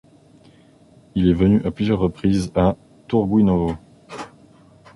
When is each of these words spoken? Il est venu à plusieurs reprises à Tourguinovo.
Il 1.13 1.29
est 1.29 1.33
venu 1.33 1.61
à 1.63 1.69
plusieurs 1.69 1.99
reprises 1.99 2.51
à 2.55 2.75
Tourguinovo. 3.07 3.75